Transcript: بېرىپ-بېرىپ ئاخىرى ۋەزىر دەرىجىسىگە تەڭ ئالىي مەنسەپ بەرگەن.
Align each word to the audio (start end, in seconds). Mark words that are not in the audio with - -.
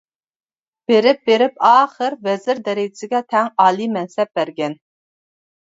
بېرىپ-بېرىپ 0.91 1.61
ئاخىرى 1.71 2.19
ۋەزىر 2.29 2.65
دەرىجىسىگە 2.69 3.23
تەڭ 3.35 3.55
ئالىي 3.67 3.95
مەنسەپ 3.99 4.35
بەرگەن. 4.41 4.81